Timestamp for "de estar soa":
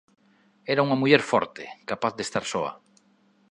2.15-2.71